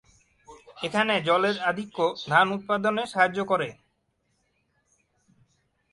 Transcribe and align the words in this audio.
এখানে 0.77 1.13
জলের 1.21 1.57
আধিক্য 1.61 1.97
ধান 2.29 2.47
উৎপাদনে 2.51 3.03
সাহায্য 3.05 3.39
করে। 3.45 3.69